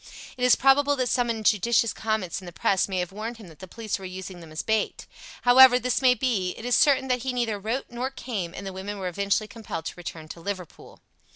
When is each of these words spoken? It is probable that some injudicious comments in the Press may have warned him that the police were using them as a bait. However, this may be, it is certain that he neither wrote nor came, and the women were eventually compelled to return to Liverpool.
It 0.35 0.43
is 0.43 0.55
probable 0.55 0.95
that 0.95 1.09
some 1.09 1.29
injudicious 1.29 1.93
comments 1.93 2.41
in 2.41 2.47
the 2.47 2.51
Press 2.51 2.87
may 2.89 2.97
have 2.97 3.11
warned 3.11 3.37
him 3.37 3.49
that 3.49 3.59
the 3.59 3.67
police 3.67 3.99
were 3.99 4.03
using 4.05 4.39
them 4.39 4.51
as 4.51 4.61
a 4.61 4.65
bait. 4.65 5.05
However, 5.43 5.77
this 5.77 6.01
may 6.01 6.15
be, 6.15 6.55
it 6.57 6.65
is 6.65 6.75
certain 6.75 7.07
that 7.09 7.19
he 7.21 7.31
neither 7.33 7.59
wrote 7.59 7.85
nor 7.91 8.09
came, 8.09 8.55
and 8.55 8.65
the 8.65 8.73
women 8.73 8.97
were 8.97 9.07
eventually 9.07 9.47
compelled 9.47 9.85
to 9.85 9.93
return 9.95 10.27
to 10.29 10.39
Liverpool. 10.41 11.01